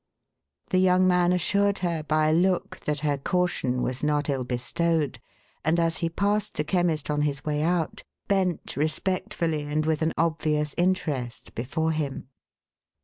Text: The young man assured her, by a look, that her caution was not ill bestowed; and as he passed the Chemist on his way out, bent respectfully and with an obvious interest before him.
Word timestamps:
The 0.71 0.79
young 0.79 1.07
man 1.07 1.31
assured 1.31 1.77
her, 1.85 2.01
by 2.01 2.29
a 2.29 2.33
look, 2.33 2.79
that 2.85 3.01
her 3.01 3.19
caution 3.19 3.83
was 3.83 4.01
not 4.03 4.29
ill 4.29 4.43
bestowed; 4.43 5.19
and 5.63 5.79
as 5.79 5.97
he 5.97 6.09
passed 6.09 6.55
the 6.55 6.63
Chemist 6.63 7.11
on 7.11 7.21
his 7.21 7.45
way 7.45 7.61
out, 7.61 8.01
bent 8.27 8.75
respectfully 8.75 9.61
and 9.61 9.85
with 9.85 10.01
an 10.01 10.13
obvious 10.17 10.73
interest 10.75 11.53
before 11.53 11.91
him. 11.91 12.29